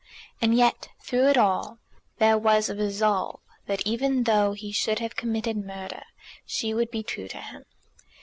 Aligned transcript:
And 0.41 0.55
yet, 0.55 0.89
through 1.03 1.27
it 1.27 1.37
all, 1.37 1.77
there 2.17 2.35
was 2.35 2.69
a 2.69 2.75
resolve 2.75 3.39
that 3.67 3.85
even 3.85 4.23
though 4.23 4.53
he 4.53 4.71
should 4.71 4.97
have 4.97 5.15
committed 5.15 5.55
murder 5.57 6.01
she 6.43 6.73
would 6.73 6.89
be 6.89 7.03
true 7.03 7.27
to 7.27 7.37
him. 7.39 7.65